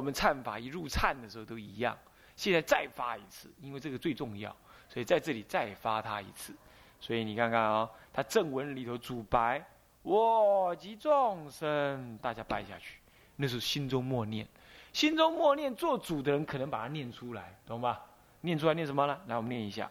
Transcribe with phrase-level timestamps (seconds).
[0.00, 1.94] 我们忏法一入忏的时候都一样。
[2.34, 4.50] 现在再发一次，因为这个最重要，
[4.88, 6.54] 所以在这里再发他一次。
[6.98, 9.62] 所以你看看啊，他正文里头主白，
[10.00, 12.98] 我及众生，大家拜下去，
[13.36, 14.48] 那是心中默念，
[14.94, 18.06] 心中默念，做主的人可能把它念出来，懂吧？
[18.40, 19.20] 念出来念什么呢？
[19.26, 19.90] 来，我们念一下，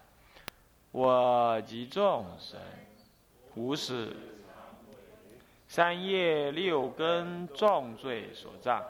[0.91, 2.59] 我及众生，
[3.53, 4.15] 无始
[5.67, 8.83] 三业六根重罪所障，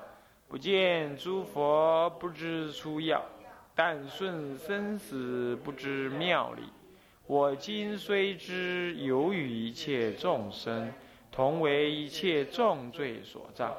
[0.50, 3.24] 不见诸佛不知出药。
[3.76, 6.64] 但顺生死不知妙理，
[7.28, 10.92] 我今虽知有与一切众生
[11.32, 13.74] 同为一切重罪所障，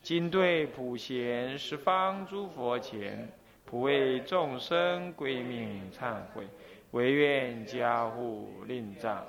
[0.00, 3.30] 今对普贤十方诸佛前，
[3.66, 6.48] 普为众生归命忏悔，
[6.92, 9.22] 唯愿加护令藏。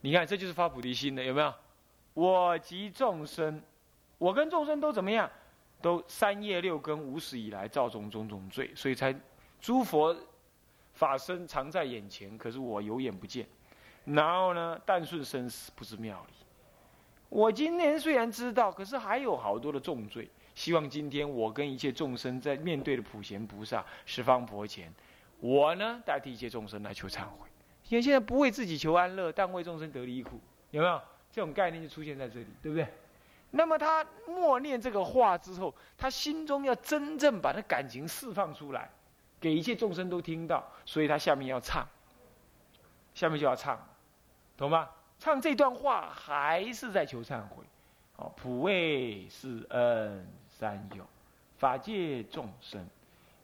[0.00, 1.52] 你看，这就是发菩提心的，有没有？
[2.14, 3.60] 我及众生，
[4.16, 5.28] 我跟众生都怎么样？
[5.80, 9.14] 都三业六根无始以来造种种种罪，所以才
[9.60, 10.16] 诸佛
[10.92, 13.46] 法身常在眼前，可是我有眼不见。
[14.04, 16.34] 然后呢，但顺生死不知妙理。
[17.28, 20.28] 我今天虽然知道，可是还有好多的重罪。
[20.54, 24.92] 希望今天我跟一切众生在面对的普贤菩萨十方佛前，
[25.38, 27.48] 我呢代替一切众生来求忏悔。
[27.88, 32.86] 因为现在不为自己求安乐，但为众生得离苦，有没有这种概念就出现在这里，对不对？
[33.50, 38.88] 那么他默念这个话之后，他心中要真正把那感情释放出来，
[39.40, 41.86] 给一切众生都听到，所以他下面要唱，
[43.14, 43.78] 下面就要唱，
[44.56, 44.88] 懂吗？
[45.18, 47.64] 唱这段话还是在求忏悔，
[48.16, 51.04] 哦，普为是恩三有，
[51.58, 52.86] 法界众生，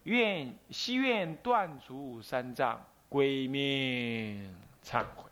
[0.04, 5.28] 愿希愿断除三障，归命忏悔，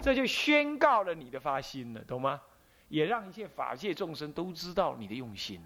[0.00, 2.40] 这就宣告了你的发心了，懂吗？
[2.88, 5.60] 也让一切法界众生都知道你的用心，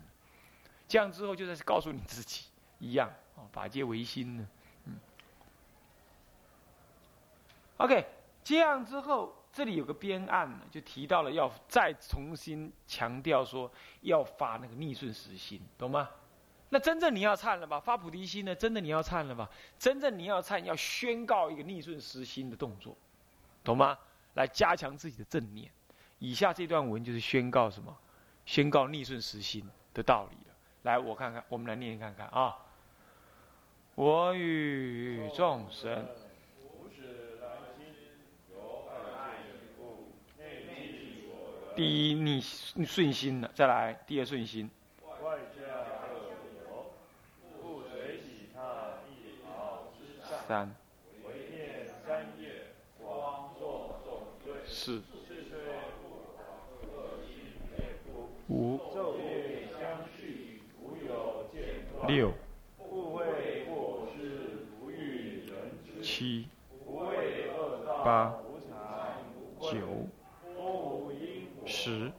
[0.88, 2.46] 这样之后就在告诉你自己
[2.78, 4.48] 一样啊，法界唯心呢，
[4.86, 4.98] 嗯。
[7.76, 8.06] OK，
[8.42, 13.70] 这样之后这里有个编案呢，就提到了要再重新强调说
[14.02, 16.08] 要发那个逆顺时心，懂吗？
[16.72, 17.80] 那真正你要忏了吧？
[17.80, 18.54] 发菩提心呢？
[18.54, 19.50] 真的你要忏了吧？
[19.76, 22.96] 真正你要忏，要宣告一个逆顺时心的动作，
[23.64, 23.98] 懂吗？
[24.34, 25.68] 来加强自己的正念。
[26.20, 27.94] 以下这段文就是宣告什么？
[28.46, 30.54] 宣告逆顺时心的道理了。
[30.82, 32.56] 来，我看看，我们来念看看啊。
[33.94, 36.06] 我与众生，
[41.76, 44.70] 第一逆顺心了，再来第二顺心。
[50.48, 50.74] 三。
[54.66, 55.02] 四。
[58.50, 58.80] 五
[62.08, 62.32] 六。
[66.02, 66.48] 七。
[68.04, 68.34] 八。
[69.60, 69.78] 九。
[71.64, 72.10] 十。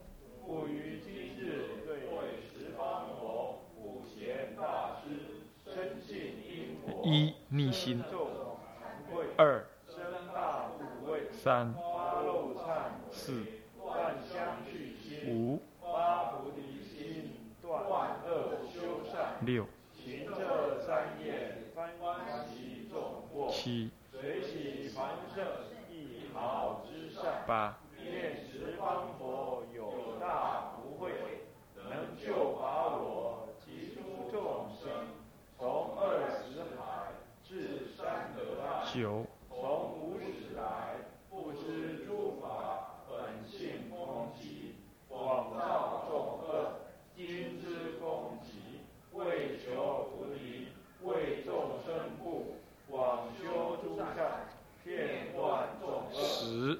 [7.03, 8.01] 一逆心。
[9.35, 9.65] 二。
[11.33, 11.75] 三。
[13.11, 13.43] 四。
[15.27, 15.50] 五
[23.61, 23.91] 七，
[27.45, 31.11] 八，愿十方佛有大福慧，
[31.75, 34.89] 能救拔我及诸众生，
[35.59, 37.11] 从二十海
[37.47, 38.91] 至三德大。
[38.91, 39.59] 九，从
[39.93, 40.95] 无始来
[41.29, 44.73] 不知诸法本性空寂，
[45.07, 46.16] 广造众
[46.49, 46.49] 恶，
[47.16, 48.49] 今之功极。
[49.13, 50.69] 为求菩提，
[51.03, 51.51] 为众
[51.85, 51.93] 生
[52.23, 52.55] 故，
[52.89, 54.47] 广修诸善，
[54.85, 56.16] 遍断众恶。
[56.16, 56.79] 十，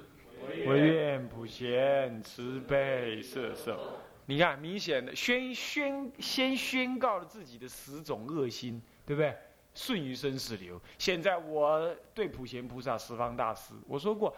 [0.66, 3.78] 唯愿普贤慈悲摄受。
[4.24, 9.36] 你看，明显的宣宣先宣告了自己的十种恶心，对不对？
[9.74, 10.80] 顺于生死流。
[10.98, 14.34] 现在我对普贤菩萨十方大师，我说过，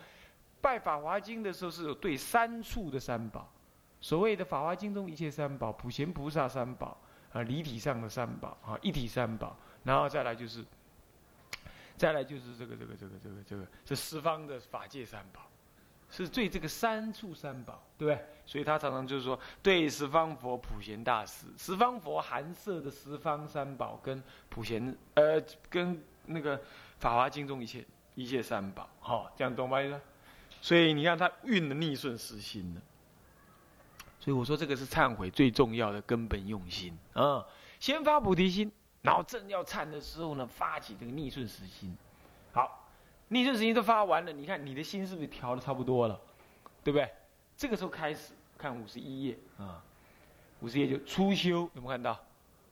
[0.61, 3.49] 拜法华经的时候是有对三处的三宝，
[4.01, 7.01] 所谓的法华经中一切三宝，普贤菩萨三宝。
[7.35, 10.65] 啊，离体上的三宝啊，一体三宝，然后再来就是，
[11.97, 15.41] 再来就是这个这个这个这个这个这十方的法界三宝，
[16.17, 18.25] 是对这个三处三宝，对不对？
[18.47, 26.61] 所以他常常就是说，对十方佛普贤大师，十方佛含摄的十方三宝跟普贤呃跟那个
[26.99, 27.85] 法华经中一切
[28.15, 29.79] 一切三宝，好，这样懂吗？
[30.61, 32.81] 所以你看他运的逆顺实心了。
[34.21, 37.45] 所以我说，这个是忏悔最重要的根本用心啊！
[37.79, 38.73] 先发菩提心，
[39.03, 41.95] 然后正要忏的时候呢，发起这个逆顺时心。
[42.53, 42.84] 好，
[43.35, 46.21] 逆顺时心都发完了，你看你的心是不是调的差不多了？
[46.85, 47.11] 对不对？
[47.57, 49.83] 这个时候开始看五十一页啊，
[50.61, 52.17] 五十页就初修，有没有看到？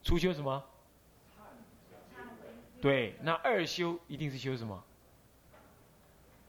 [0.04, 0.62] 初修什么？
[2.80, 4.80] 对，那二修一定是修什么？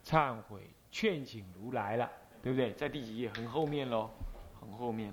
[0.05, 2.11] 忏悔，劝请如来了，
[2.43, 2.71] 对不对？
[2.73, 3.31] 在第几页？
[3.31, 4.11] 很后面喽，
[4.61, 5.11] 很后面。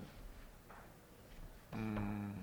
[1.73, 2.35] 嗯，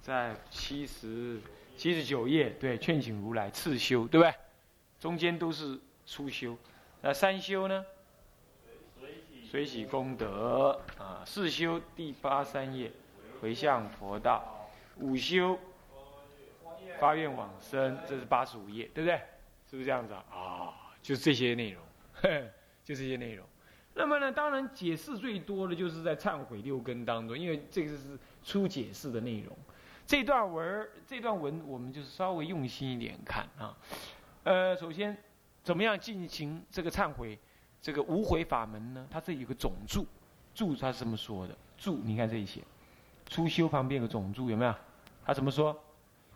[0.00, 1.40] 在七十
[1.78, 4.34] 七十九页，对，劝请如来次修，对不对？
[4.98, 6.58] 中间都是初修，
[7.00, 7.86] 那三修呢？
[9.48, 12.90] 水洗功德啊，四修第八三页，
[13.40, 14.68] 回向佛道。
[14.96, 15.56] 五修，
[16.98, 19.16] 发愿往生，这是八十五页，对不对？
[19.70, 20.24] 是不是这样子啊？
[20.32, 21.82] 啊，就这些内容，
[22.84, 23.46] 就这些内容。
[23.94, 29.56] 那么呢，当然解释最多的就是在忏悔六根当中，因为这个是初解释的内容。
[30.08, 33.76] 这段文这段文我们就是稍微用心一点看啊。
[34.42, 35.14] 呃，首先
[35.62, 37.38] 怎么样进行这个忏悔，
[37.82, 39.06] 这个无悔法门呢？
[39.10, 40.06] 它这有个总注，
[40.54, 42.62] 注它是这么说的，注你看这一些，
[43.26, 44.74] 初修旁边有个总注，有没有？
[45.26, 45.78] 他怎么说？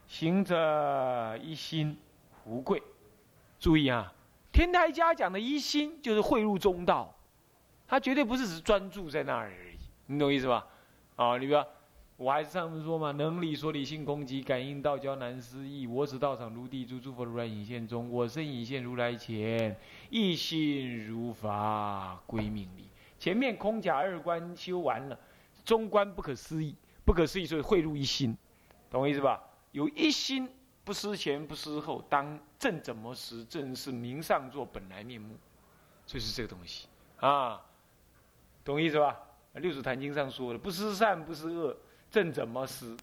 [0.07, 1.97] 行者一心
[2.45, 2.83] 无贵。
[3.59, 4.13] 注意啊，
[4.53, 7.15] 天台家讲的一心就是汇入中道，
[7.89, 9.79] 他绝对不是只专注在那儿而已。
[10.05, 10.67] 你懂意思吧？
[11.17, 11.65] 啊，你比如
[12.23, 15.89] 我还是上次说嘛，能理所理性攻击，感应道交难思议。
[15.89, 19.77] 我此道场如地诸诸佛如来隐现中，我身隐现如来前，
[20.09, 22.87] 一心如法归命理。
[23.19, 25.19] 前面空假二关修完了，
[25.65, 28.39] 中观不可思议，不可思议，所以汇入一心。
[28.89, 29.43] 懂我意思吧？
[29.73, 30.49] 有一心
[30.85, 35.35] 不思前不思后，当正怎么时，正是明上座本来面目，
[36.07, 36.87] 就是这个东西
[37.19, 37.61] 啊，
[38.65, 39.19] 懂意思吧？
[39.55, 41.77] 六祖坛经上说的，不思善不思恶，
[42.13, 42.95] 正怎么时，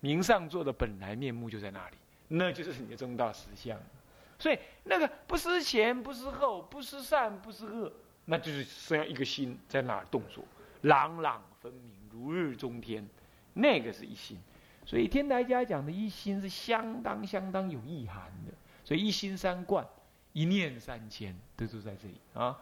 [0.00, 1.96] 明上座的本来面目就在那里，
[2.28, 3.76] 那就是你的中道实相。
[4.38, 7.90] 所以那个不思前不思后，不思善不思恶，
[8.26, 10.44] 那就是这样一个心在那儿动作，
[10.82, 13.08] 朗朗分明，如日中天，
[13.54, 14.38] 那个是一心。
[14.84, 18.52] 所以天台家讲的一心是相当相当有意涵的，
[18.84, 19.86] 所以一心三观，
[20.34, 22.58] 一念三千，都住在这里啊。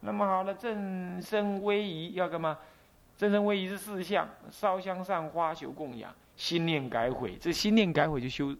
[0.00, 2.58] 那么好了，正身威仪要干嘛？
[3.16, 7.36] 正身威仪是四相：烧香、散花、求供养、心念改悔。
[7.40, 8.54] 这心念改悔就修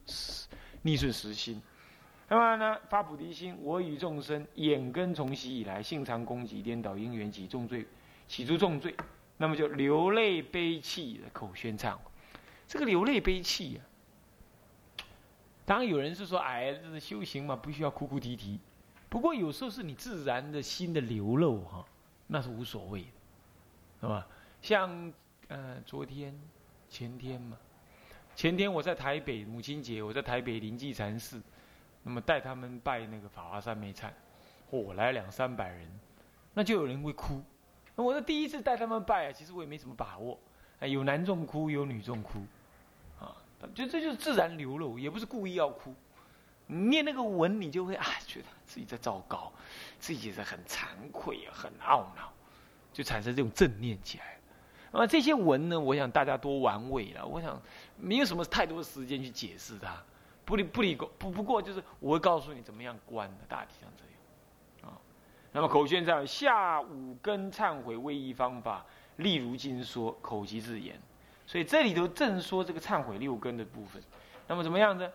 [0.81, 1.61] 逆顺实心。
[2.27, 7.85] 那么呢，发菩提心，我与众生眼根从习以来，性常攻击颠倒因缘起重罪，
[8.27, 8.95] 起诸重罪，
[9.37, 11.99] 那么就流泪悲泣的口宣忏悔。
[12.67, 13.81] 这个流泪悲泣呀，
[15.65, 18.59] 当然有人是说，哎，这是修行嘛，不需要哭哭啼啼。
[19.07, 21.85] 不过有时候是你自然的心的流露哈，
[22.25, 23.07] 那是无所谓的，
[24.01, 24.27] 是吧？
[24.67, 25.13] 像
[25.47, 26.37] 呃昨天、
[26.89, 27.57] 前天嘛，
[28.35, 31.41] 前天我在台北母亲节，我在台北灵济禅寺，
[32.03, 34.09] 那么带他们拜那个法华三昧忏，
[34.69, 35.87] 嚯，来两三百人，
[36.53, 37.41] 那就有人会哭。
[37.95, 40.37] 那我是第一次带他们拜啊，其实我也没什么把握，
[40.81, 42.39] 哎，有男众哭，有女众哭。
[43.21, 43.33] 啊
[43.73, 45.95] 就这就是自然流露，也不是故意要哭。
[46.65, 49.49] 念那个文，你就会啊，觉得自己在糟糕，
[49.97, 52.33] 自己是很惭愧啊，很懊恼，
[52.91, 54.36] 就产生这种正念起来。
[54.97, 57.23] 那么这些文呢，我想大家多玩味了。
[57.23, 57.61] 我想
[57.97, 59.95] 没有什么太多时间去解释它，
[60.43, 64.03] 不理不理不不过就是我会告诉你怎么样观的，大体上这
[64.87, 64.91] 样。
[64.91, 64.97] 啊，
[65.51, 68.83] 那么口宣在下五根忏悔唯一方法，
[69.17, 70.99] 例如经说口即自言。
[71.45, 74.01] 所以这里头正说这个忏悔六根的部分，
[74.47, 75.07] 那么怎么样呢？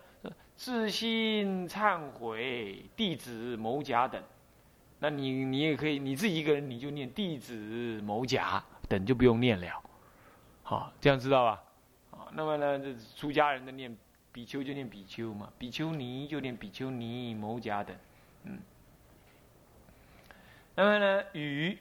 [0.55, 4.23] 自心忏悔弟子某甲等，
[4.99, 9.83] 那你你也可以你自己一个人你就念弟子某甲等就不用念了，
[10.63, 11.63] 好，这样知道吧？
[12.11, 13.97] 好，那么呢，这出家人的念
[14.31, 17.95] 比丘就念比丘嘛，比丘尼就念比丘尼某甲等，
[18.43, 18.59] 嗯，
[20.75, 21.77] 那么呢与。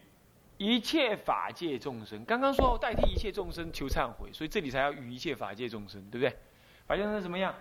[0.59, 6.39] 一切法界众生，刚刚说代替一切众生求忏悔，所以这里才要与一切法界众生，对不对？
[6.87, 7.53] 法界众生怎么样？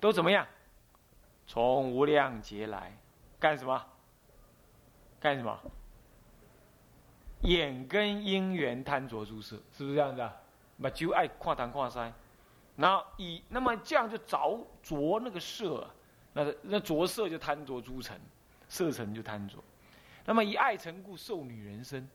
[0.00, 0.46] 都怎么样？
[1.46, 2.96] 从无量劫来，
[3.38, 3.84] 干什么？
[5.20, 5.60] 干什么？
[7.42, 10.34] 眼根因缘贪着诸色，是不是这样子啊？
[10.80, 12.10] 把就爱跨谈跨腮，
[12.76, 15.88] 然后以那么这样就着着那个色，
[16.32, 18.18] 那那着色就贪着诸尘，
[18.68, 19.58] 色尘就贪着，
[20.24, 22.08] 那么以爱成故受女人身。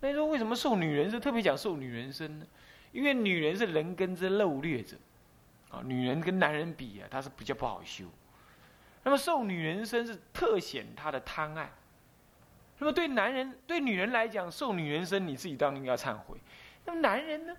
[0.00, 1.20] 那你说为什么受女人身？
[1.20, 2.46] 特别讲受女人身呢？
[2.92, 4.96] 因为女人是人根之漏劣者，
[5.70, 8.04] 啊，女人跟男人比啊，她是比较不好修。
[9.02, 11.70] 那么受女人身是特显她的贪爱。
[12.80, 16.38] 那么对男人、对女人来讲，受女人身，你自己当然要忏悔。
[16.84, 17.54] 那么男人呢？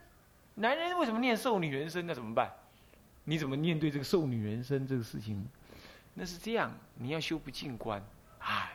[0.56, 2.06] 男人为什么念受女人身？
[2.06, 2.52] 那怎么办？
[3.24, 5.48] 你怎么面对这个受女人身这个事情？
[6.16, 8.04] 那是这样，你要修不净观。
[8.40, 8.74] 啊，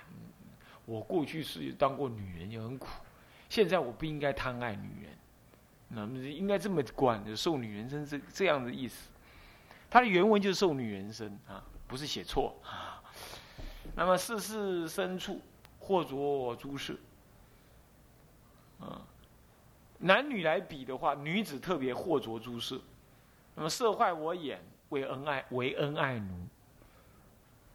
[0.84, 2.88] 我过去是当过女人，也很苦。
[3.48, 5.12] 现在我不应该贪爱女人，
[5.88, 9.10] 那么应该这么观，受女人身这这样的意思。
[9.90, 13.02] 它的原文就是受女人身啊，不是写错啊。
[13.96, 15.40] 那么世事深处，
[15.86, 16.94] 或着诸色。
[18.80, 19.00] 啊，
[19.98, 22.80] 男女来比的话，女子特别或着诸色。
[23.54, 26.46] 那么色坏我眼，为恩爱为恩爱奴。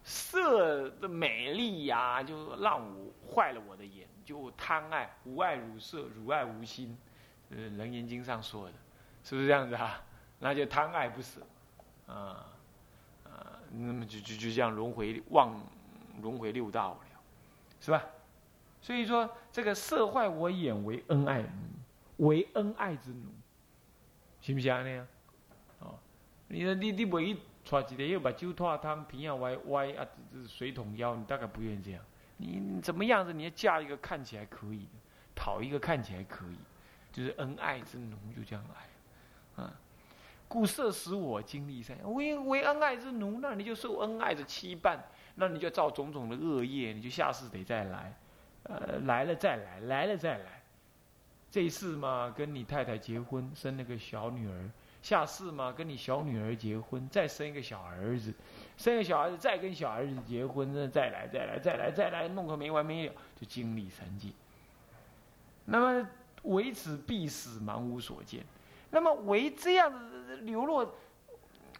[0.04, 6.98] 色的美丽呀，就让我坏了我的眼，就贪爱，无爱如色，如爱无心，
[7.50, 8.74] 呃，《楞严经》上说的，
[9.24, 10.02] 是不是这样子啊？
[10.38, 11.40] 那就贪爱不舍，
[12.06, 12.46] 啊
[13.24, 15.58] 啊，那么就就就这样轮回忘，
[16.20, 16.98] 轮回六道，
[17.82, 18.02] 是吧？
[18.80, 21.44] 所以说，这个色坏我眼为恩爱，
[22.16, 23.26] 为恩爱之奴，
[24.40, 25.06] 行不行那样？
[25.80, 25.98] 哦，
[26.48, 27.36] 你你你为。
[27.64, 32.02] 揣一个又把酒托汤，平要歪歪啊，这水桶腰，你大概不愿意这样。
[32.38, 33.32] 你怎么样子？
[33.32, 34.88] 你要嫁一个看起来可以，
[35.32, 36.58] 讨一个看起来可以，
[37.12, 39.62] 就是恩爱之奴，就这样来。
[39.62, 39.72] 啊，
[40.48, 44.98] 故色使我经历善，为为恩爱之奴，那你就受恩爱的羁绊，
[45.34, 48.14] 那你就造种种的恶业，你就下世得再来，
[48.64, 50.62] 呃，来了再来，来了再来。
[51.50, 54.70] 这一世嘛，跟你太太结婚，生了个小女儿。
[55.02, 58.32] 下世嘛，跟你小女儿结婚，再生一个小儿子，
[58.76, 64.28] 生个小儿子，再跟小儿子结婚，那再来，再来，再来，再来，弄个没完没了，就经历三界。
[65.64, 66.08] 那么
[66.44, 68.44] 为此必死，盲无所见。
[68.90, 70.94] 那么为这样的流落，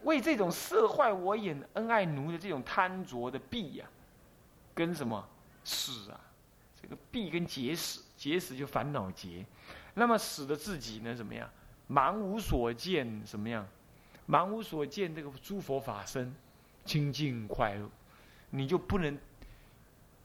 [0.04, 3.86] 为这种色坏我眼、恩爱奴的这种贪着的弊呀，
[4.74, 5.28] 跟什么
[5.64, 6.20] 死啊？
[6.80, 9.44] 这个弊跟结死，结死就烦恼结。
[9.94, 11.14] 那么死的自己呢？
[11.14, 11.48] 怎么样？
[11.88, 13.66] 盲无所见，什么样？
[14.28, 16.34] 盲无所见，这个诸佛法身
[16.84, 17.88] 清净快乐，
[18.50, 19.18] 你就不能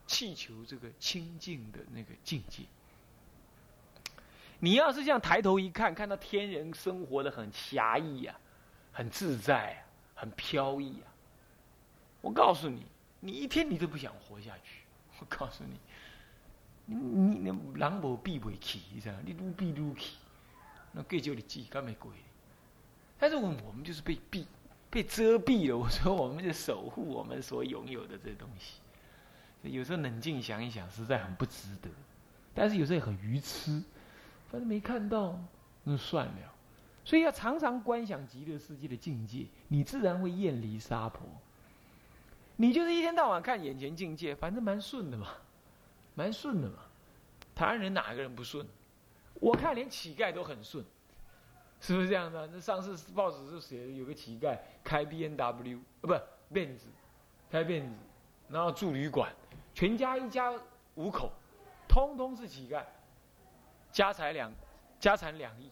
[0.06, 2.64] 祈求这个清净的那个境界。
[4.60, 8.36] 你要是这样抬头一看，看到天人生活的很狭义呀，
[8.98, 9.86] 很自在啊，
[10.16, 11.06] 很飘逸啊，
[12.20, 12.84] 我告诉你，
[13.20, 14.82] 你一天你都不想活下去。
[15.20, 15.80] 我告诉你，
[16.88, 19.20] 你你你人无闭不起，是吧？
[19.24, 20.18] 你愈闭愈起。
[20.92, 22.10] 那贵就你记，干没贵？
[23.20, 24.48] 但是我我们就是被避、
[24.90, 25.78] 被遮蔽了。
[25.78, 28.80] 我说我们就守护我们所拥有的这东西。
[29.62, 31.90] 有时候冷静想一想，实在很不值得。
[32.56, 33.84] 但是有时候也很愚痴，
[34.50, 35.40] 反正没看到，
[35.84, 36.54] 那算了。
[37.08, 41.26] 所以要常常观想极乐世界的境界，你自然会厌离娑婆。
[42.58, 45.30] 你就是一天到晚看眼前境界，反正蛮顺的嘛，
[46.16, 46.80] 蛮顺的嘛。
[47.56, 48.68] 台湾人哪个人不顺？
[49.36, 50.84] 我看连乞丐都很顺，
[51.80, 52.46] 是不是这样的？
[52.48, 56.90] 那上次报纸是写有个乞丐开 B N W，呃，不辫子
[57.50, 57.96] 开辫子
[58.50, 59.34] 然后住旅馆，
[59.74, 60.54] 全家一家
[60.96, 61.32] 五口，
[61.88, 62.84] 通通是乞丐，
[63.94, 64.52] 家财两，
[65.00, 65.72] 家产两亿，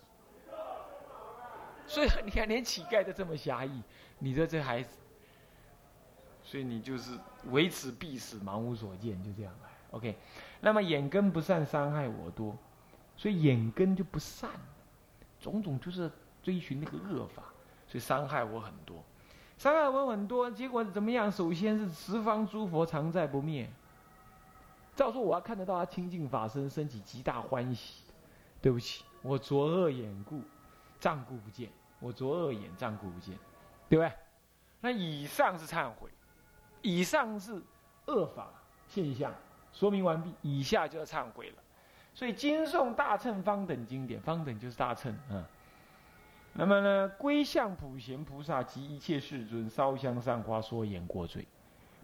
[1.88, 3.82] 所以你看连乞丐都这么狭义，
[4.20, 4.98] 你说这孩子，
[6.44, 7.18] 所以你就是
[7.51, 9.70] 为此必死，盲无所见，就这样来。
[9.92, 10.18] OK，
[10.62, 12.58] 那么眼根不善，伤害我多。
[13.18, 14.50] 所以眼根就不善，
[15.39, 16.12] 种种就是
[16.44, 17.44] 追寻那个恶法，
[17.88, 19.01] 所以伤害我很多，
[19.58, 20.51] 伤害我很多。
[20.51, 21.32] 结果怎么样？
[21.32, 23.70] 首先是十方诸佛常在不灭。
[24.96, 28.04] 照说我要看得到他清净法身，升起极大欢喜。
[28.62, 30.42] 对不起，我左恶眼故
[31.06, 31.70] 障故不见，
[32.00, 33.38] 我着恶眼障故不见，
[33.88, 34.12] 对不对？
[34.82, 36.10] 那以上是忏悔，
[36.82, 37.62] 以上是
[38.08, 38.48] 恶法
[38.88, 39.32] 现象，
[39.72, 40.34] 说明完毕。
[40.42, 41.58] 以下就要忏悔了。
[42.16, 45.48] 所以经诵大乘方等经典，方等就是大乘啊。
[46.54, 51.48] 那么呢，归向普贤菩萨及一切世尊，烧香上花，说言过罪，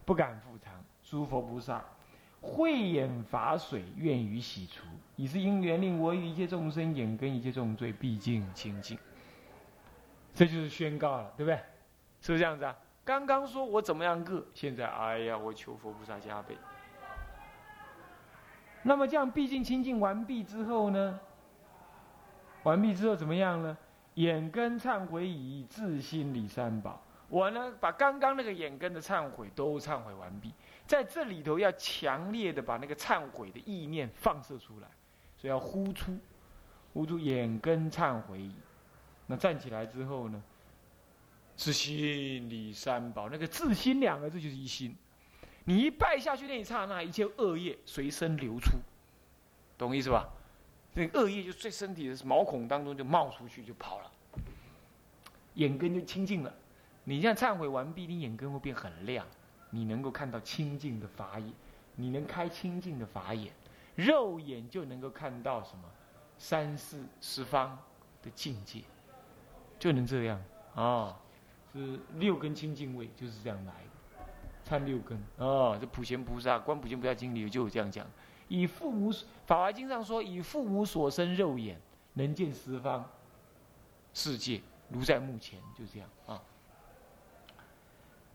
[0.05, 0.71] 不敢复藏。
[1.03, 1.83] 诸佛菩萨
[2.39, 4.85] 慧眼法水，愿于洗除，
[5.21, 8.97] 你是因缘，令我与一切众生眼根一切重罪，毕竟清净。
[10.33, 11.55] 这就是宣告了，对不对？
[12.21, 12.75] 是不是这样子啊？
[13.05, 16.57] 刚刚说我怎么样个，现在哎呀，我求佛菩萨加倍。
[18.81, 21.19] 那么这样，毕竟清净完毕之后呢？
[22.63, 23.77] 完毕之后怎么样呢？
[24.15, 26.99] 眼根忏悔已，自心理三宝。
[27.29, 30.51] 我呢，把刚刚那个眼根的忏悔都忏悔完毕，
[30.87, 34.87] 在这里头要强烈的把那个忏悔的意念放射出来，
[35.41, 36.15] 所以要呼出，
[36.93, 38.47] 呼出眼根忏悔。
[39.25, 40.43] 那站起来之后呢？
[41.55, 44.95] 自心理三宝，那个自心两个字就是一心。
[45.63, 48.77] 你一拜下去那一刹那，一切恶业随身流出，
[49.79, 50.29] 懂意思吧？
[50.93, 54.11] 那恶业就在身体的毛孔当中就冒出去就跑了，
[55.55, 56.53] 眼根就清净了。
[57.03, 59.25] 你这样忏悔完毕，你眼根会变很亮，
[59.71, 61.51] 你能够看到清净的法眼，
[61.95, 63.53] 你能开清净的法眼，
[63.95, 65.83] 肉眼就能够看到什么
[66.37, 67.77] 三世十方
[68.21, 68.81] 的境界，
[69.77, 70.41] 就能这样
[70.75, 71.17] 啊。
[71.73, 74.25] 是六根清净位就是这样来的，
[74.63, 75.77] 参六根啊。
[75.79, 78.05] 这普贤菩萨观普贤菩萨经里就有这样讲，
[78.49, 79.09] 以父母
[79.45, 81.79] 法华经上说，以父母所生肉眼
[82.13, 83.09] 能见十方
[84.13, 86.41] 世界，如在目前，就这样啊。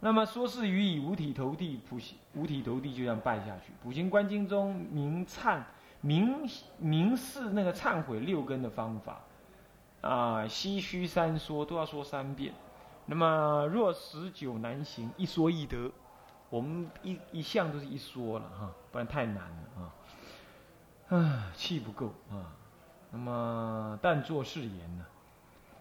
[0.06, 3.72] 那么说是于以五体投地，普行五体投地就这样拜下去。
[3.82, 5.60] 普贤观经中明忏
[6.00, 6.48] 明
[6.78, 9.20] 明示那个忏悔六根的方法
[10.02, 12.54] 啊，唏嘘三说都要说三遍。
[13.06, 15.90] 那么若十九难行，一说易得。
[16.50, 19.90] 我们一一向都是一说了哈，不然太难了啊。
[21.08, 22.54] 唉，气不够啊。
[23.10, 25.04] 那么但作是言呢，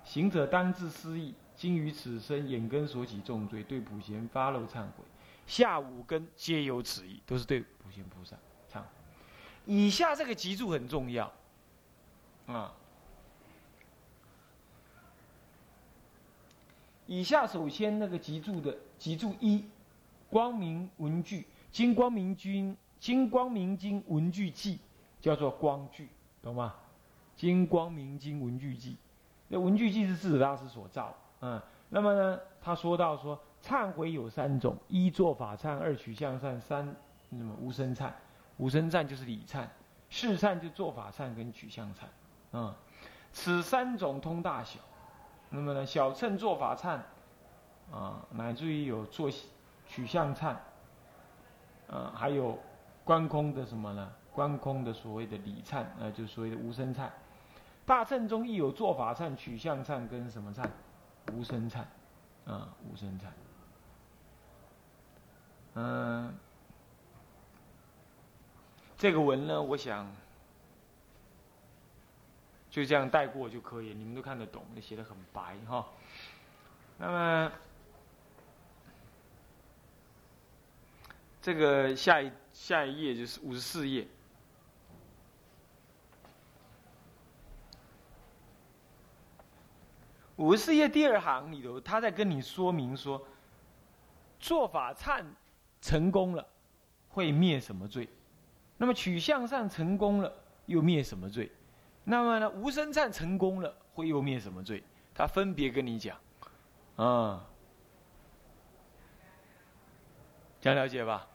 [0.03, 5.03] 行者当自思议，今于此生眼根所起重罪，对普贤发露忏悔。
[5.47, 8.37] 下五根皆有此意，都是对普贤菩萨
[8.71, 8.87] 忏悔。
[9.65, 11.33] 以下这个集注很重要
[12.45, 12.71] 啊。
[17.07, 19.65] 以下首先那个集注的集注一，
[20.29, 24.77] 光明文具经光明经经光明经文具记，
[25.19, 26.09] 叫做光具，
[26.43, 26.75] 懂吗？
[27.35, 28.97] 经光明经文具记，
[29.47, 36.95] 那文具记是智者大师所造，嗯，那么呢，他说到说忏悔有三种：一做法忏，二取向善，三
[37.29, 38.11] 那么无生忏。
[38.57, 39.65] 无生忏就是礼忏，
[40.09, 42.03] 事忏就做法忏跟取向忏，
[42.53, 42.73] 嗯，
[43.33, 44.79] 此三种通大小。
[45.49, 46.99] 那么呢，小乘做法忏，
[47.91, 49.29] 啊，乃至于有做
[49.85, 50.55] 取向忏，
[51.89, 52.57] 啊，还有
[53.03, 54.09] 观空的什么呢？
[54.31, 57.09] 观空的所谓的礼忏，呃，就所谓的无声忏。
[57.85, 60.65] 大乘中亦有做法忏、取向忏跟什么忏？
[61.33, 61.87] 无生产，
[62.45, 63.33] 啊，无生产。
[65.75, 66.33] 嗯，
[68.97, 70.09] 这个文呢，我想。
[72.67, 75.87] 就这样带过就可以，你们都看得懂，写的很白哈。
[76.97, 77.51] 那么
[81.41, 84.05] 这个下一下一页就是五十四页，
[90.37, 93.25] 五十四页第二行里头，他在跟你说明说，
[94.39, 95.23] 做法忏
[95.81, 96.45] 成功了
[97.09, 98.09] 会灭什么罪？
[98.77, 100.33] 那么取向上成功了
[100.65, 101.51] 又灭什么罪？
[102.03, 104.83] 那么呢，无声忏成功了，会又灭什么罪？
[105.13, 106.17] 他分别跟你讲，
[106.97, 107.47] 啊，
[110.59, 111.25] 这样了解吧？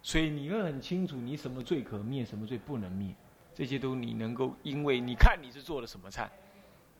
[0.00, 3.12] 所以你会很清楚，你什么罪可灭，什么罪不能灭，
[3.52, 6.28] 这些都你能够，因为你看你是做了什么忏，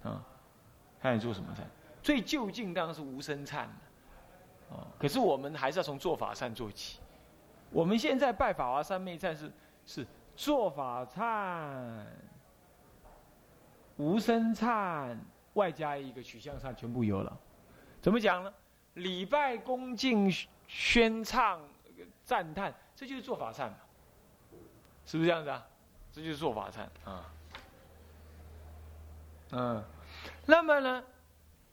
[0.02, 0.26] 啊，
[1.00, 1.60] 看你做什么忏，
[2.02, 3.58] 最就近当然是无声忏
[4.70, 7.00] 啊，可是我们还是要从做法忏做起。
[7.70, 9.50] 我们现在拜法华三昧忏是
[9.86, 12.04] 是做法忏。
[13.96, 15.16] 无声忏
[15.54, 17.36] 外加一个取向忏，全部有了。
[18.00, 18.54] 怎么讲呢？
[18.94, 20.30] 礼拜恭敬
[20.66, 21.60] 宣唱
[22.24, 23.76] 赞叹，这就是做法忏嘛？
[25.04, 25.66] 是不是这样子啊？
[26.12, 27.32] 这就是做法忏啊。
[29.50, 29.84] 嗯，
[30.50, 31.04] 那么呢，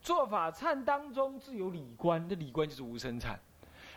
[0.02, 3.34] 做法忏当中自有理观，这理观就是无生忏。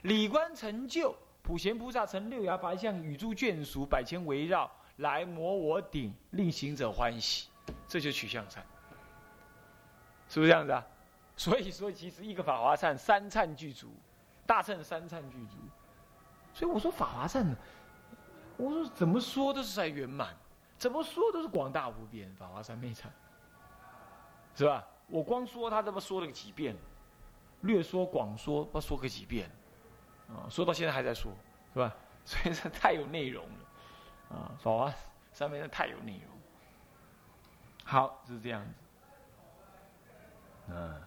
[0.03, 1.13] 理观成就，
[1.43, 7.49] 普贤菩萨成六牙白象，与诸眷属百千围绕，来摩我顶，令行者欢喜。
[7.89, 8.59] 这就取向忏，
[10.29, 10.87] 是不是这样子啊？
[11.37, 13.89] 所以说，其实一个法华忏三忏具足，
[14.47, 15.57] 大忏三忏具足。
[16.55, 17.57] 所以我说法华忏呢，
[18.57, 20.37] 我说怎么说都是在圆满，
[20.79, 22.33] 怎么说都是广大无边。
[22.37, 23.07] 法华三昧忏，
[24.59, 24.85] 是吧？
[25.07, 26.77] 我光说他这么说了个几遍，
[27.61, 29.49] 略说广说，不说个几遍，
[30.29, 31.31] 啊，说到现在还在说，
[31.73, 31.95] 是吧？
[32.27, 34.93] 所以这太有内容了，啊，好啊，
[35.33, 36.37] 上面的太有内容。
[37.85, 38.75] 好，就是这样子。
[40.71, 41.03] 嗯，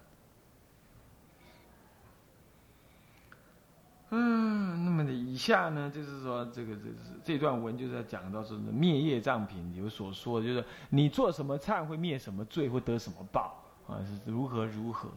[4.13, 14.03] 嗯，那么的以下呢，就是说这个这是这段文就是要讲到说灭业障品有所说，就是你做什么忏会灭什么罪，会得什么报啊？
[14.05, 15.09] 是如何如何？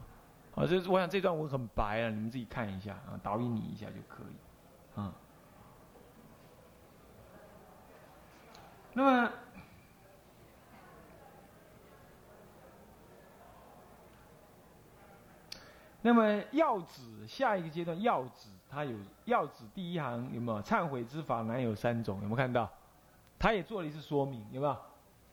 [0.55, 5.01] 啊，这我想这段文很白啊，你们自己看一下啊，导引你一下就可以。
[5.01, 5.13] 啊，
[8.93, 9.31] 那么。
[16.07, 20.63] 那么要旨下一个阶段要旨，它有要旨第一行有没有？
[20.63, 22.71] 忏悔之法难有三种，有没有看到？
[23.39, 24.77] 他也做了一次说明，有没有？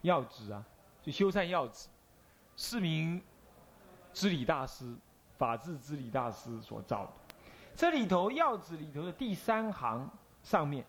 [0.04, 0.64] 要旨啊，
[1.02, 1.90] 就修忏要旨，
[2.56, 3.22] 是名
[4.14, 4.96] 知礼大师
[5.38, 7.12] 法治知理大师所造。
[7.76, 10.10] 这里头要旨里头的第三行
[10.42, 10.86] 上面，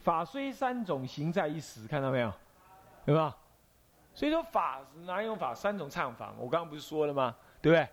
[0.00, 2.32] 法虽三种，行在一时，看到没有？
[3.06, 3.36] 对吧？
[4.14, 5.54] 所以说法哪用法？
[5.54, 7.36] 三种唱法，我刚刚不是说了吗？
[7.60, 7.88] 对不对？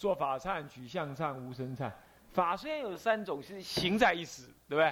[0.00, 1.92] 做法忏、取相忏、无声忏。
[2.32, 4.90] 法虽然有三种，是行在一时，对不对？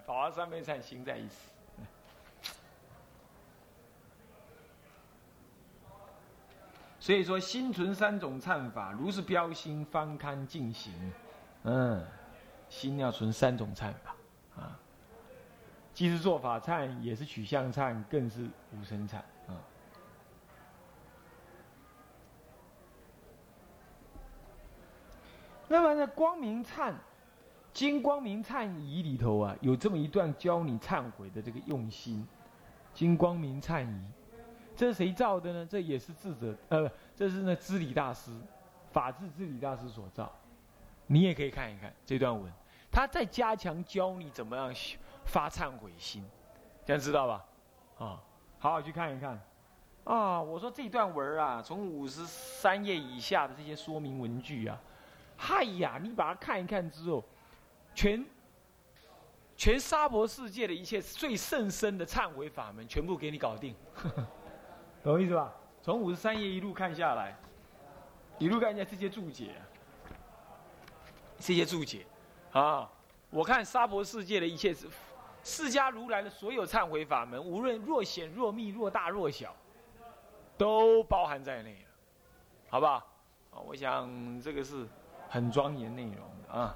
[0.02, 1.34] 法华三昧忏，行在一时。
[7.00, 10.92] 所以说，心存三种忏法，如是标心，方堪进行。
[11.62, 12.04] 嗯，
[12.68, 14.14] 心要存三种忏法
[14.60, 14.78] 啊，
[15.94, 19.22] 既是做法忏，也是取相忏，更是无声忏
[25.68, 26.92] 那么呢，光明忏，
[27.72, 32.26] 经光明忏仪里头啊，有这么一段教你忏悔的这个用心。
[32.94, 34.04] 经光明忏仪，
[34.74, 35.66] 这是谁造的呢？
[35.70, 38.32] 这也是智者，呃，这是那知理大师，
[38.90, 40.32] 法治知理大师所造。
[41.06, 42.50] 你也可以看一看这段文，
[42.90, 44.74] 他在加强教你怎么样
[45.24, 46.24] 发忏悔心，
[46.84, 47.44] 这样知道吧？
[47.98, 48.20] 啊，
[48.58, 49.40] 好好去看一看。
[50.04, 54.80] 啊，我说这段文啊，从五十三页以下的这些说明文句啊，
[55.40, 57.24] 嗨呀，你把它看一看之后，
[57.94, 58.26] 全
[59.56, 63.74] 全沙婆世界的一切最甚深的忏悔法门，全部给你搞定，
[65.02, 65.54] 懂我意思吧？
[65.80, 67.38] 从五十三页一路看下来，
[68.38, 69.54] 一路看一下这些注解。
[71.38, 72.04] 这些注解，
[72.50, 72.90] 啊，
[73.30, 74.88] 我看沙婆世界的一切是
[75.44, 79.54] 释迦如来的所有忏悔法门，无论若显若密、若大若小，
[80.56, 81.88] 都包含在内了，
[82.68, 82.94] 好不好？
[83.52, 84.84] 啊，我想这个是
[85.28, 86.74] 很庄严内容的啊。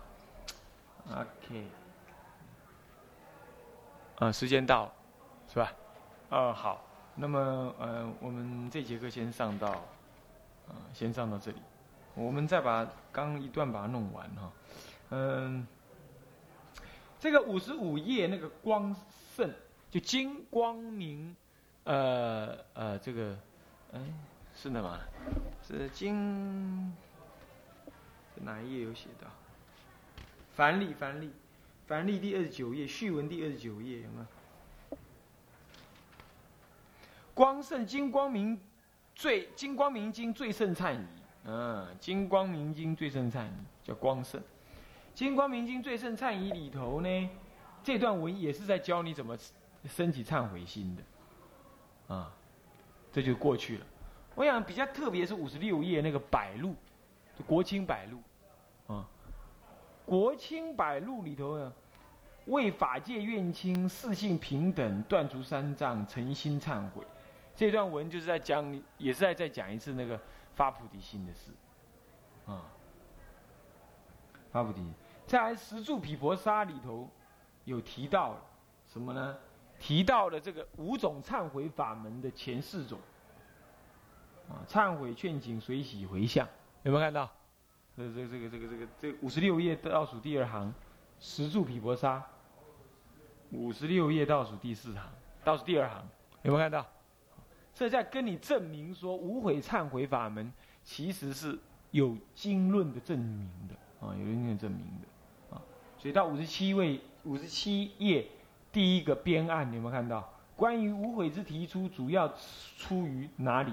[1.11, 1.67] OK，
[4.19, 4.93] 啊，时间到，
[5.49, 5.73] 是吧？
[6.31, 6.85] 啊，好，
[7.17, 9.69] 那么呃，我们这节课先上到，
[10.69, 11.59] 啊，先上到这里。
[12.15, 14.53] 我们再把刚一段把它弄完哈，
[15.11, 15.67] 嗯，
[17.19, 18.95] 这个五十五页那个光
[19.35, 19.51] 盛
[19.91, 21.35] 就金光明，
[21.85, 23.37] 呃呃这个，
[23.93, 24.01] 哎
[24.55, 25.01] 是的吗？
[25.67, 26.95] 是金，
[28.37, 29.29] 哪一页有写到？
[30.55, 31.31] 繁历繁历
[31.87, 34.99] 繁历第二十九页序文第二十九页有没有？
[37.35, 38.61] 光圣金光明
[39.15, 41.07] 最金光明经最胜忏仪。
[41.45, 44.41] 嗯，《金光明经》最胜忏仪叫光圣，
[45.13, 47.31] 《金光明经》最胜忏仪里头呢，
[47.83, 49.37] 这段文也是在教你怎么
[49.89, 52.33] 升起忏悔心的，啊，
[53.11, 53.87] 这就过去了。
[54.37, 56.77] 我想比较特别是五十六页那个百录，
[57.47, 58.23] 国清百录，
[58.87, 59.09] 啊，
[60.05, 61.73] 国清百录里头呢，
[62.47, 67.07] 为法界愿亲，四性平等，断除三障，诚心忏悔。
[67.55, 70.21] 这段文就是在讲，也是在再讲一次那个。
[70.55, 71.51] 发菩提心的事，
[72.45, 72.61] 啊，
[74.53, 74.87] 发菩提。
[75.27, 77.09] 在十住毗婆沙里头，
[77.65, 78.37] 有提到
[78.87, 79.39] 什么呢？
[79.81, 82.99] 提到了这个五种忏悔法门的前四种，
[84.51, 86.47] 啊，忏悔、劝请、随喜、回向，
[86.83, 87.31] 有没有看到？
[87.97, 90.73] 这、这、这个、这个、这个、这五十六页倒数第二行，
[91.21, 92.25] 十柱毗婆沙，
[93.51, 95.03] 五十六页倒数第四行，
[95.45, 96.03] 倒数第二行，
[96.43, 96.87] 有没有看到？
[97.75, 101.59] 这在跟你证明说，无悔忏悔法门其实是
[101.91, 103.75] 有经论的证明的
[104.07, 105.63] 啊，有经论证明的啊。
[105.99, 108.27] 所以到五十七位、五十七页
[108.73, 110.33] 第一个编案，你有没有看到？
[110.57, 112.33] 关于无悔之提出，主要
[112.77, 113.73] 出于哪里？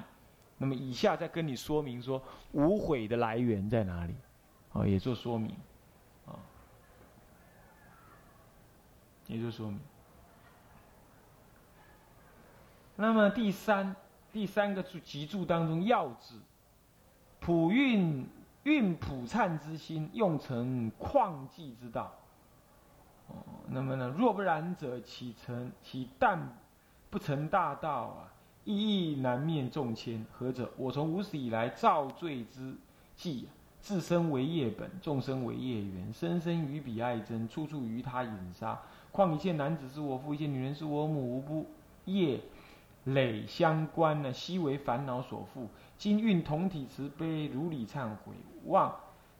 [0.61, 4.13] 那么以下再跟你说明说，无悔的来源在哪里？
[4.73, 5.55] 啊，也做说明
[6.27, 6.35] 啊，
[9.25, 9.79] 也做说明。
[12.97, 13.95] 那么第三
[14.33, 16.35] 第三个注集注当中要旨，
[17.39, 18.27] 普运
[18.63, 22.13] 运普忏之心，用成旷济之道。
[23.29, 23.35] 哦，
[23.69, 26.57] 那么呢，若不然者，岂成岂但
[27.09, 28.33] 不成大道啊？
[28.71, 30.23] 意义难面众千。
[30.31, 30.69] 何者？
[30.77, 32.75] 我从无始以来造罪之
[33.15, 33.47] 际，
[33.81, 38.79] 自身为业本，众生为业缘，生生于彼爱憎，处处于他引杀。
[39.11, 41.65] 况一切男子是我父，一切女人是我母，无不
[42.05, 42.39] 业。
[43.05, 45.65] 累相关呢，悉为烦恼所缚。
[45.97, 48.33] 今运同体慈悲，如理忏悔，
[48.65, 48.93] 望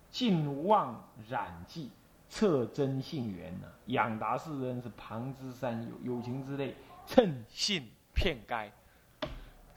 [0.09, 1.91] 尽忘染迹，
[2.29, 6.73] 测真性缘呢，养达世人是旁之三友，友情之类，
[7.05, 7.83] 称信
[8.15, 8.71] 骗该。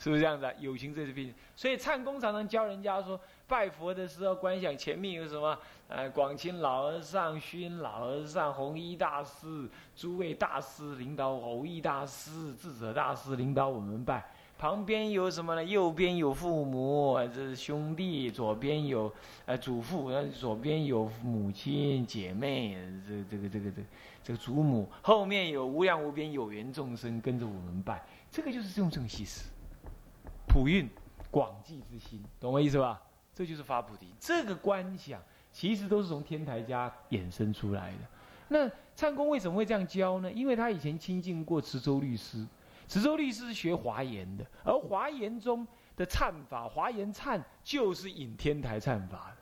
[0.03, 0.53] 是不是这样子啊？
[0.59, 5.57] 友情这是病，所以唱功常常教人家说，拜佛的时候观想前面有什么？
[5.87, 14.25] 呃，广清老和尚、熏老和尚、弘一大师、诸位大师领导，弘一大师、智者大师领导我们拜，
[14.59, 15.63] 旁边有什么呢？
[15.63, 19.13] 右边有父母，这是兄弟；左边有
[19.47, 23.89] 呃祖父，呃左边有母亲姐妹，这这个这个这个
[24.25, 24.89] 这个祖母。
[25.01, 29.45] 后面有无量无边有缘众生跟着我们拜，这个就是众生西施，
[30.53, 30.87] 普运
[31.31, 33.01] 广济之心，懂我意思吧？
[33.35, 34.13] 这就是发菩提。
[34.21, 35.19] 这个观想
[35.51, 37.99] 其实都是从天台家衍生出来的。
[38.49, 40.31] 那唱功为什么会这样教呢？
[40.31, 42.47] 因为他以前亲近过池州律师。
[42.87, 49.37] 池州律师是学华严的，而华严中的忏法，华严忏就是引天台忏法的，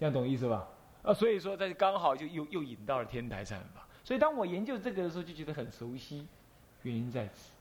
[0.00, 0.66] 这样懂意思吧？
[1.04, 3.86] 啊，所以说在刚好就又又引到了天台忏法。
[4.02, 6.26] 所以当我研究这个的时候，就觉得很熟悉，
[6.82, 7.52] 原因在此，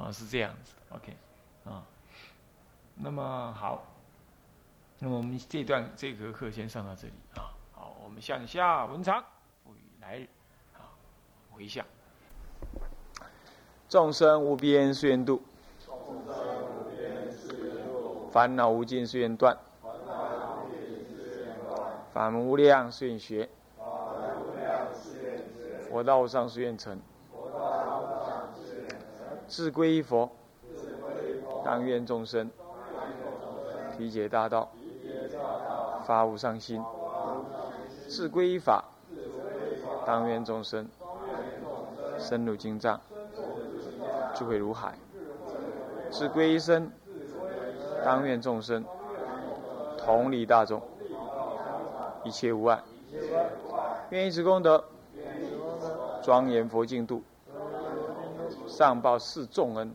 [0.00, 0.74] 啊，是这样子。
[0.90, 1.16] OK，
[1.64, 1.84] 啊，
[2.98, 3.84] 那么好，
[4.98, 7.52] 那么我们这段这个课先上到这里啊。
[7.72, 9.22] 好，我们向下文长，
[9.62, 10.26] 赋予来日，
[10.74, 10.88] 啊，
[11.50, 11.84] 回向。
[13.86, 15.42] 众生无边誓愿度，
[18.32, 19.56] 烦恼无尽誓愿断，
[22.12, 23.48] 法门无量誓愿学，
[25.90, 26.98] 佛道无上誓愿成，
[29.46, 30.30] 自归依佛，
[31.62, 32.50] 当愿众生
[33.96, 34.68] 体解大道，
[36.04, 36.82] 发无上心，
[38.08, 38.84] 自归依法，
[40.06, 40.88] 当愿众生
[42.18, 43.00] 深入经藏。
[44.34, 44.92] 智慧如海，
[46.10, 46.92] 自归依身，
[48.04, 48.84] 当愿众生
[49.96, 50.82] 同理大众，
[52.22, 52.82] 一切无碍。
[54.10, 54.84] 愿以此功德，
[56.22, 57.22] 庄严佛净土，
[58.66, 59.94] 上报四重恩，